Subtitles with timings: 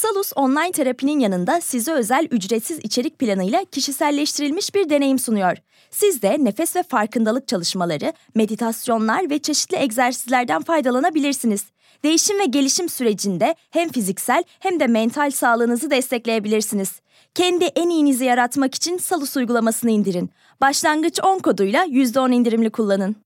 [0.00, 5.56] Salus online terapinin yanında size özel ücretsiz içerik planıyla kişiselleştirilmiş bir deneyim sunuyor.
[5.90, 11.66] Siz de nefes ve farkındalık çalışmaları, meditasyonlar ve çeşitli egzersizlerden faydalanabilirsiniz.
[12.04, 17.00] Değişim ve gelişim sürecinde hem fiziksel hem de mental sağlığınızı destekleyebilirsiniz.
[17.34, 20.30] Kendi en iyinizi yaratmak için Salus uygulamasını indirin.
[20.60, 23.16] Başlangıç 10 koduyla %10 indirimli kullanın.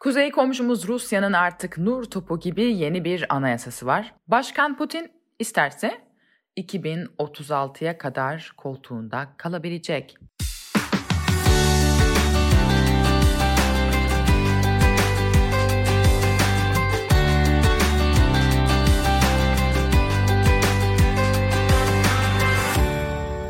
[0.00, 4.14] Kuzey komşumuz Rusya'nın artık nur topu gibi yeni bir anayasası var.
[4.28, 6.00] Başkan Putin isterse
[6.56, 10.18] 2036'ya kadar koltuğunda kalabilecek.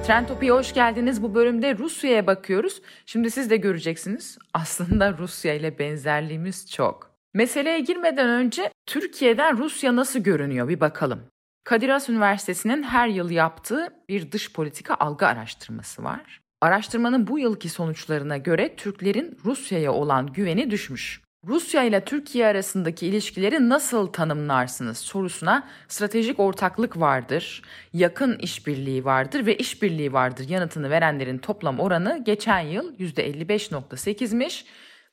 [0.08, 1.22] Trendtopi'ye hoş geldiniz.
[1.22, 2.82] Bu bölümde Rusya'ya bakıyoruz.
[3.06, 4.38] Şimdi siz de göreceksiniz.
[4.54, 7.10] Aslında Rusya ile benzerliğimiz çok.
[7.34, 11.20] Meseleye girmeden önce Türkiye'den Rusya nasıl görünüyor bir bakalım.
[11.68, 16.40] Kadir Has Üniversitesi'nin her yıl yaptığı bir dış politika algı araştırması var.
[16.60, 21.22] Araştırmanın bu yılki sonuçlarına göre Türklerin Rusya'ya olan güveni düşmüş.
[21.46, 29.56] Rusya ile Türkiye arasındaki ilişkileri nasıl tanımlarsınız sorusuna stratejik ortaklık vardır, yakın işbirliği vardır ve
[29.56, 34.64] işbirliği vardır yanıtını verenlerin toplam oranı geçen yıl %55.8'miş.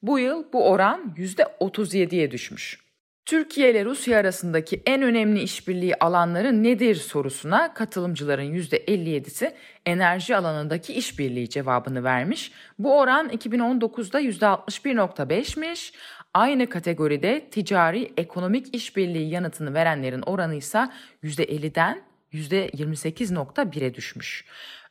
[0.02, 2.85] Bu yıl bu oran %37'ye düşmüş.
[3.26, 9.54] Türkiye ile Rusya arasındaki en önemli işbirliği alanları nedir sorusuna katılımcıların %57'si
[9.86, 12.52] enerji alanındaki işbirliği cevabını vermiş.
[12.80, 15.94] Bu oran 2019'da %61.5'miş.
[16.34, 20.90] Aynı kategoride ticari ekonomik işbirliği yanıtını verenlerin oranı ise
[21.24, 22.02] %50'den
[22.34, 24.46] %28.1'e düşmüş.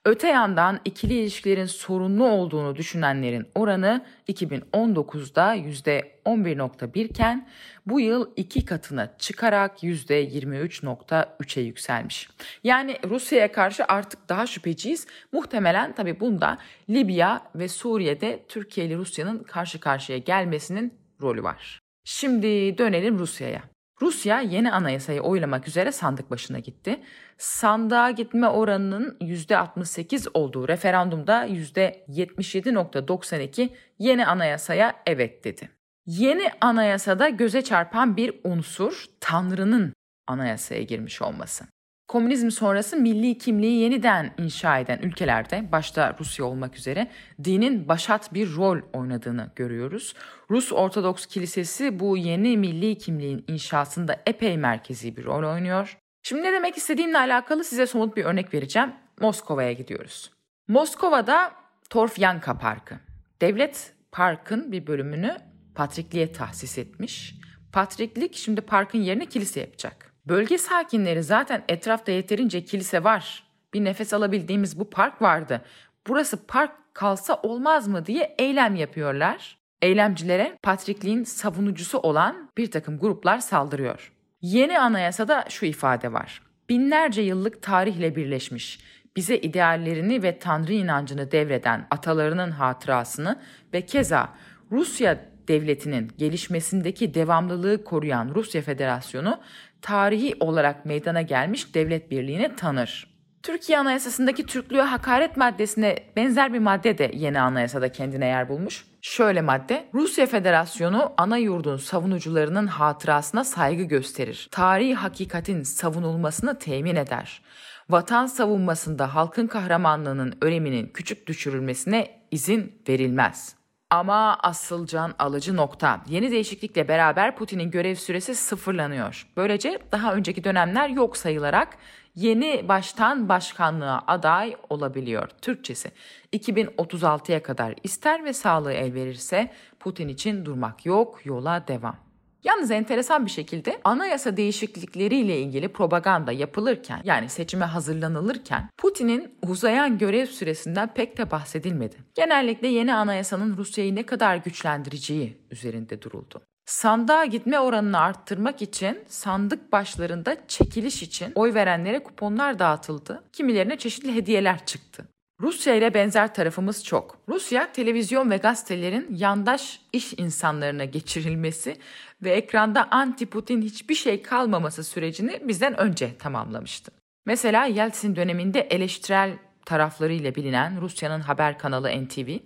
[0.06, 7.48] Öte yandan ikili ilişkilerin sorunlu olduğunu düşünenlerin oranı 2019'da %11.1 iken
[7.86, 12.28] bu yıl iki katına çıkarak %23.3'e yükselmiş.
[12.64, 15.06] Yani Rusya'ya karşı artık daha şüpheciyiz.
[15.32, 16.58] Muhtemelen tabii bunda
[16.90, 21.80] Libya ve Suriye'de Türkiye ile Rusya'nın karşı karşıya gelmesinin rolü var.
[22.04, 23.73] Şimdi dönelim Rusya'ya.
[24.02, 27.00] Rusya yeni anayasayı oylamak üzere sandık başına gitti.
[27.38, 33.68] Sandığa gitme oranının %68 olduğu referandumda %77.92
[33.98, 35.70] yeni anayasaya evet dedi.
[36.06, 39.94] Yeni anayasada göze çarpan bir unsur Tanrı'nın
[40.26, 41.64] anayasaya girmiş olması.
[42.08, 47.10] Komünizm sonrası milli kimliği yeniden inşa eden ülkelerde, başta Rusya olmak üzere,
[47.44, 50.14] dinin başat bir rol oynadığını görüyoruz.
[50.50, 55.98] Rus Ortodoks Kilisesi bu yeni milli kimliğin inşasında epey merkezi bir rol oynuyor.
[56.22, 58.92] Şimdi ne demek istediğimle alakalı size somut bir örnek vereceğim.
[59.20, 60.30] Moskova'ya gidiyoruz.
[60.68, 61.52] Moskova'da
[61.90, 62.94] Torfyanka Parkı.
[63.40, 65.36] Devlet parkın bir bölümünü
[65.74, 67.34] patrikliğe tahsis etmiş.
[67.72, 70.13] Patriklik şimdi parkın yerine kilise yapacak.
[70.26, 73.44] Bölge sakinleri zaten etrafta yeterince kilise var.
[73.74, 75.60] Bir nefes alabildiğimiz bu park vardı.
[76.06, 79.58] Burası park kalsa olmaz mı diye eylem yapıyorlar.
[79.82, 84.12] Eylemcilere patrikliğin savunucusu olan bir takım gruplar saldırıyor.
[84.42, 86.42] Yeni anayasada şu ifade var.
[86.68, 88.80] Binlerce yıllık tarihle birleşmiş,
[89.16, 93.40] bize ideallerini ve tanrı inancını devreden atalarının hatırasını
[93.72, 94.34] ve keza
[94.70, 99.40] Rusya devletinin gelişmesindeki devamlılığı koruyan Rusya Federasyonu
[99.84, 103.14] tarihi olarak meydana gelmiş devlet birliğini tanır.
[103.42, 108.84] Türkiye Anayasası'ndaki Türklüğe hakaret maddesine benzer bir madde de yeni anayasada kendine yer bulmuş.
[109.02, 114.48] Şöyle madde, Rusya Federasyonu ana yurdun savunucularının hatırasına saygı gösterir.
[114.50, 117.42] Tarihi hakikatin savunulmasını temin eder.
[117.90, 123.63] Vatan savunmasında halkın kahramanlığının öneminin küçük düşürülmesine izin verilmez.
[123.90, 126.00] Ama asıl can alıcı nokta.
[126.08, 129.26] Yeni değişiklikle beraber Putin'in görev süresi sıfırlanıyor.
[129.36, 131.78] Böylece daha önceki dönemler yok sayılarak
[132.14, 135.28] yeni baştan başkanlığa aday olabiliyor.
[135.42, 135.90] Türkçesi
[136.32, 142.03] 2036'ya kadar ister ve sağlığı el verirse Putin için durmak yok, yola devam.
[142.44, 150.26] Yalnız enteresan bir şekilde anayasa değişiklikleriyle ilgili propaganda yapılırken yani seçime hazırlanılırken Putin'in uzayan görev
[150.26, 151.96] süresinden pek de bahsedilmedi.
[152.14, 156.42] Genellikle yeni anayasanın Rusya'yı ne kadar güçlendireceği üzerinde duruldu.
[156.66, 163.24] Sandığa gitme oranını arttırmak için sandık başlarında çekiliş için oy verenlere kuponlar dağıtıldı.
[163.32, 165.08] Kimilerine çeşitli hediyeler çıktı.
[165.40, 167.18] Rusya ile benzer tarafımız çok.
[167.28, 171.76] Rusya televizyon ve gazetelerin yandaş iş insanlarına geçirilmesi
[172.24, 176.92] ve ekranda anti-Putin hiçbir şey kalmaması sürecini bizden önce tamamlamıştı.
[177.26, 182.38] Mesela Yeltsin döneminde eleştirel taraflarıyla bilinen Rusya'nın haber kanalı NTV,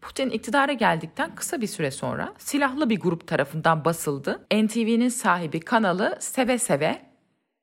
[0.00, 4.46] Putin iktidara geldikten kısa bir süre sonra silahlı bir grup tarafından basıldı.
[4.54, 7.02] NTV'nin sahibi kanalı seve seve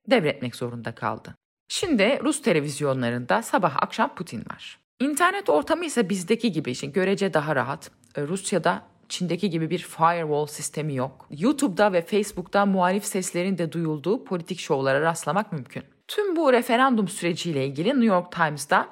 [0.10, 1.36] devretmek zorunda kaldı.
[1.68, 4.80] Şimdi Rus televizyonlarında sabah akşam Putin var.
[5.00, 7.92] İnternet ortamı ise bizdeki gibi işte görece daha rahat.
[8.18, 11.28] Rusya'da Çin'deki gibi bir firewall sistemi yok.
[11.32, 15.84] YouTube'da ve Facebook'ta muhalif seslerin de duyulduğu politik şovlara rastlamak mümkün.
[16.08, 18.88] Tüm bu referandum süreciyle ilgili New York Times'da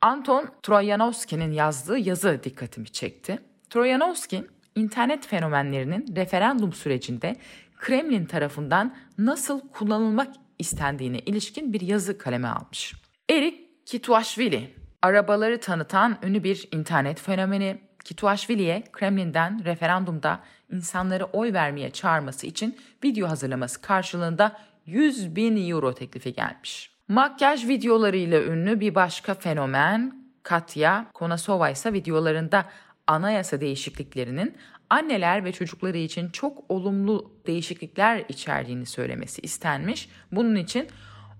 [0.00, 3.38] Anton Troyanovski'nin yazdığı yazı dikkatimi çekti.
[3.70, 4.44] Troyanovski,
[4.74, 7.36] internet fenomenlerinin referandum sürecinde
[7.76, 12.94] Kremlin tarafından nasıl kullanılmak istendiğine ilişkin bir yazı kaleme almış.
[13.30, 20.40] Erik Kituashvili, arabaları tanıtan ünlü bir internet fenomeni, Kituashvili'ye Kremlin'den referandumda
[20.72, 24.56] insanları oy vermeye çağırması için video hazırlaması karşılığında
[24.86, 26.90] 100 bin euro teklifi gelmiş.
[27.08, 32.64] Makyaj videolarıyla ünlü bir başka fenomen Katya Konasova ise videolarında
[33.06, 34.56] anayasa değişikliklerinin
[34.90, 40.08] anneler ve çocukları için çok olumlu değişiklikler içerdiğini söylemesi istenmiş.
[40.32, 40.88] Bunun için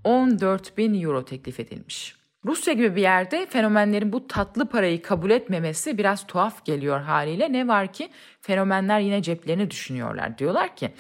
[0.04, 2.23] 14 bin euro teklif edilmiş.
[2.46, 7.52] Rusya gibi bir yerde fenomenlerin bu tatlı parayı kabul etmemesi biraz tuhaf geliyor haliyle.
[7.52, 8.08] Ne var ki
[8.40, 10.38] fenomenler yine ceplerini düşünüyorlar.
[10.38, 10.90] Diyorlar ki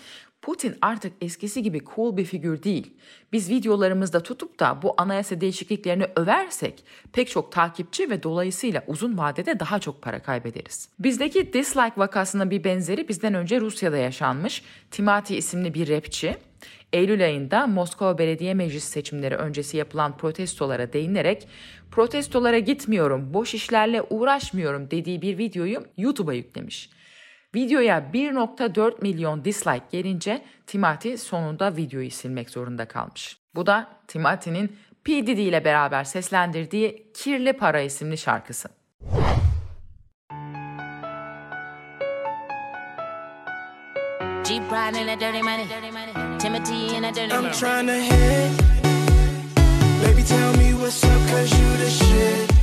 [0.44, 2.94] Putin artık eskisi gibi cool bir figür değil.
[3.32, 9.60] Biz videolarımızda tutup da bu anayasa değişikliklerini översek pek çok takipçi ve dolayısıyla uzun vadede
[9.60, 10.88] daha çok para kaybederiz.
[10.98, 14.62] Bizdeki dislike vakasının bir benzeri bizden önce Rusya'da yaşanmış.
[14.90, 16.36] Timati isimli bir rapçi
[16.92, 21.48] Eylül ayında Moskova Belediye Meclisi seçimleri öncesi yapılan protestolara değinerek
[21.90, 26.90] protestolara gitmiyorum, boş işlerle uğraşmıyorum dediği bir videoyu YouTube'a yüklemiş.
[27.54, 33.36] Videoya 1.4 milyon dislike gelince Timati sonunda videoyu silmek zorunda kalmış.
[33.54, 35.26] Bu da Timati'nin P.
[35.26, 38.68] Diddy ile beraber seslendirdiği Kirli Para isimli şarkısı.
[44.44, 45.66] G Pride in that dirty money.
[45.66, 47.48] Timothy in that dirty money.
[47.48, 48.50] I'm trying to hit.
[50.02, 52.53] Baby, tell me what's up, cause you the shit.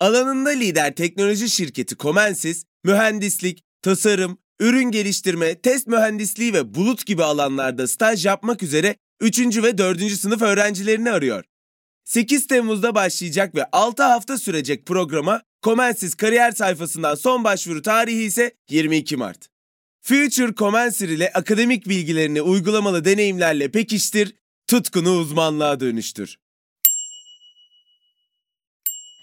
[0.00, 7.88] Alanında lider teknoloji şirketi Comensis, mühendislik, tasarım, ürün geliştirme, test mühendisliği ve bulut gibi alanlarda
[7.88, 9.62] staj yapmak üzere 3.
[9.62, 10.12] ve 4.
[10.12, 11.44] sınıf öğrencilerini arıyor.
[12.04, 18.54] 8 Temmuz'da başlayacak ve 6 hafta sürecek programa Comensis kariyer sayfasından son başvuru tarihi ise
[18.70, 19.48] 22 Mart.
[20.02, 24.34] Future Comensir ile akademik bilgilerini uygulamalı deneyimlerle pekiştir,
[24.66, 26.36] tutkunu uzmanlığa dönüştür.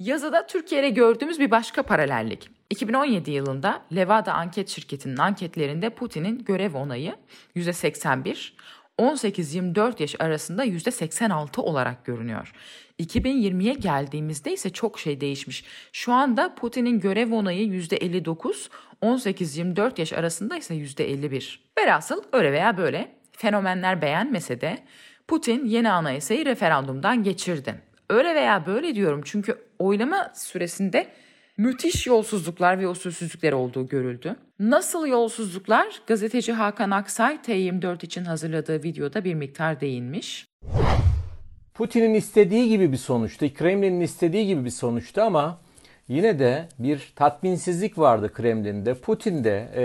[0.00, 2.50] Yazıda Türkiye'de gördüğümüz bir başka paralellik.
[2.70, 7.14] 2017 yılında Levada anket şirketinin anketlerinde Putin'in görev onayı
[7.56, 8.52] %81,
[8.98, 12.52] 18-24 yaş arasında %86 olarak görünüyor.
[13.00, 15.64] 2020'ye geldiğimizde ise çok şey değişmiş.
[15.92, 18.68] Şu anda Putin'in görev onayı %59,
[19.02, 21.58] 18-24 yaş arasında ise %51.
[21.78, 24.78] Velhasıl öyle veya böyle fenomenler beğenmese de
[25.28, 27.89] Putin yeni anayasayı referandumdan geçirdi.
[28.10, 31.06] Öyle veya böyle diyorum çünkü oylama süresinde
[31.56, 34.36] müthiş yolsuzluklar ve usulsüzlükler olduğu görüldü.
[34.58, 36.02] Nasıl yolsuzluklar?
[36.06, 40.46] Gazeteci Hakan Aksay T24 için hazırladığı videoda bir miktar değinmiş.
[41.74, 45.60] Putin'in istediği gibi bir sonuçtu, Kremlin'in istediği gibi bir sonuçtu ama
[46.10, 48.94] yine de bir tatminsizlik vardı Kremlin'de.
[48.94, 49.84] Putin'de e,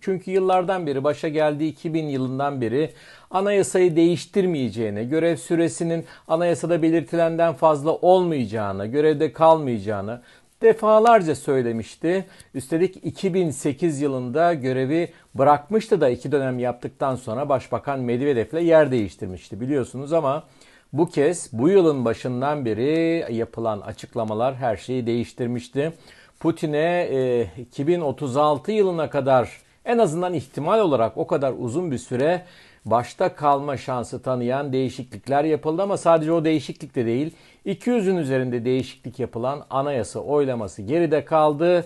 [0.00, 2.90] çünkü yıllardan beri başa geldiği 2000 yılından beri
[3.30, 10.20] anayasayı değiştirmeyeceğine, görev süresinin anayasada belirtilenden fazla olmayacağına, görevde kalmayacağını,
[10.62, 12.24] defalarca söylemişti.
[12.54, 20.12] Üstelik 2008 yılında görevi bırakmıştı da iki dönem yaptıktan sonra Başbakan Medvedev'le yer değiştirmişti biliyorsunuz
[20.12, 20.44] ama
[20.92, 25.92] bu kez bu yılın başından beri yapılan açıklamalar her şeyi değiştirmişti.
[26.40, 32.44] Putin'e e, 2036 yılına kadar en azından ihtimal olarak o kadar uzun bir süre
[32.84, 37.34] başta kalma şansı tanıyan değişiklikler yapıldı ama sadece o değişiklik de değil.
[37.66, 41.84] 200'ün üzerinde değişiklik yapılan anayasa oylaması geride kaldı.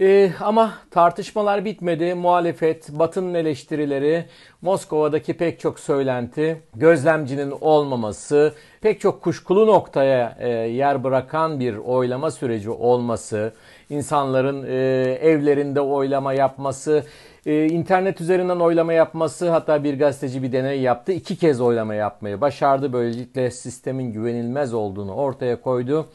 [0.00, 2.14] Ee, ama tartışmalar bitmedi.
[2.14, 4.24] Muhalefet, Batı'nın eleştirileri,
[4.62, 12.30] Moskova'daki pek çok söylenti, gözlemcinin olmaması, pek çok kuşkulu noktaya e, yer bırakan bir oylama
[12.30, 13.52] süreci olması,
[13.90, 14.74] insanların e,
[15.22, 17.04] evlerinde oylama yapması,
[17.46, 21.12] e, internet üzerinden oylama yapması hatta bir gazeteci bir deney yaptı.
[21.12, 22.92] iki kez oylama yapmayı başardı.
[22.92, 26.06] Böylelikle sistemin güvenilmez olduğunu ortaya koydu.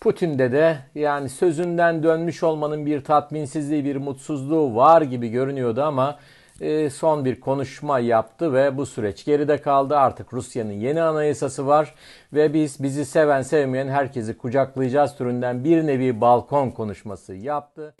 [0.00, 6.18] Putin'de de yani sözünden dönmüş olmanın bir tatminsizliği, bir mutsuzluğu var gibi görünüyordu ama
[6.60, 9.96] e, son bir konuşma yaptı ve bu süreç geride kaldı.
[9.96, 11.94] Artık Rusya'nın yeni anayasası var
[12.32, 17.94] ve biz bizi seven sevmeyen herkesi kucaklayacağız türünden bir nevi balkon konuşması yaptı.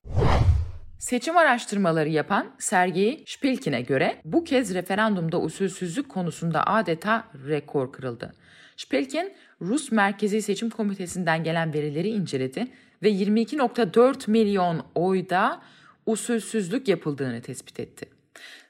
[0.98, 8.34] Seçim araştırmaları yapan Sergey Şpilkin'e göre bu kez referandumda usulsüzlük konusunda adeta rekor kırıldı.
[8.76, 12.66] Şpilkin, Rus Merkezi Seçim Komitesi'nden gelen verileri inceledi
[13.02, 15.60] ve 22.4 milyon oyda
[16.06, 18.08] usulsüzlük yapıldığını tespit etti.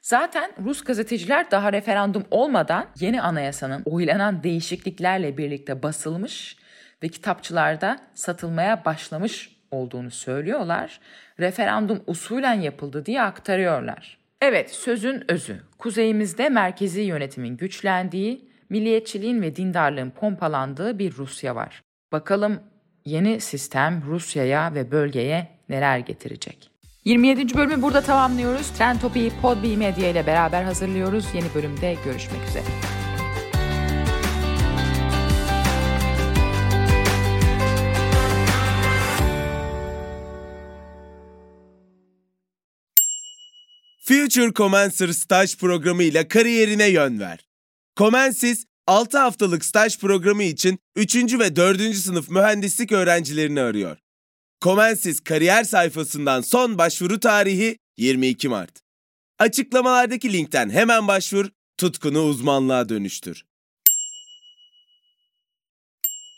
[0.01, 6.57] Zaten Rus gazeteciler daha referandum olmadan yeni anayasanın oylanan değişikliklerle birlikte basılmış
[7.03, 10.99] ve kitapçılarda satılmaya başlamış olduğunu söylüyorlar.
[11.39, 14.17] Referandum usulen yapıldı diye aktarıyorlar.
[14.41, 15.61] Evet, sözün özü.
[15.77, 21.83] Kuzeyimizde merkezi yönetimin güçlendiği, milliyetçiliğin ve dindarlığın pompalandığı bir Rusya var.
[22.11, 22.59] Bakalım
[23.05, 26.71] yeni sistem Rusya'ya ve bölgeye neler getirecek?
[27.05, 27.55] 27.
[27.55, 28.69] bölümü burada tamamlıyoruz.
[28.69, 31.25] Trend Topi'yi Podbi Medya ile beraber hazırlıyoruz.
[31.33, 32.63] Yeni bölümde görüşmek üzere.
[44.07, 47.46] Future Commencer staj programı ile kariyerine yön ver.
[47.97, 51.15] Comensis 6 haftalık staj programı için 3.
[51.15, 51.95] ve 4.
[51.95, 53.97] sınıf mühendislik öğrencilerini arıyor.
[54.61, 58.81] Comensis kariyer sayfasından son başvuru tarihi 22 Mart.
[59.39, 61.45] Açıklamalardaki linkten hemen başvur,
[61.77, 63.45] tutkunu uzmanlığa dönüştür.